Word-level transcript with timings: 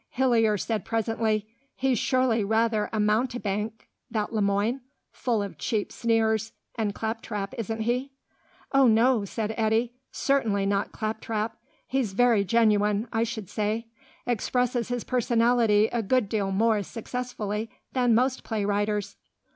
Hillier 0.09 0.57
said 0.57 0.83
presently, 0.83 1.45
"He's 1.75 1.99
surely 1.99 2.43
rather 2.43 2.89
a 2.91 2.99
mountebank, 2.99 3.87
that 4.09 4.33
Le 4.33 4.41
Moine? 4.41 4.81
Full 5.11 5.43
of 5.43 5.59
cheap 5.59 5.91
sneers 5.91 6.53
and 6.73 6.95
clap 6.95 7.21
trap, 7.21 7.53
isn't 7.59 7.81
he?" 7.81 8.11
"Oh, 8.71 8.87
no," 8.87 9.25
said 9.25 9.53
Eddy. 9.57 9.93
"Certainly 10.11 10.65
not 10.65 10.91
clap 10.91 11.21
trap. 11.21 11.55
He's 11.85 12.13
very 12.13 12.43
genuine, 12.43 13.07
I 13.13 13.21
should 13.21 13.47
say; 13.47 13.89
expresses 14.25 14.87
his 14.87 15.03
personality 15.03 15.87
a 15.91 16.01
good 16.01 16.29
deal 16.29 16.49
more 16.51 16.81
successfully 16.81 17.69
than 17.93 18.15
most 18.15 18.43
play 18.43 18.65
writers." 18.65 19.17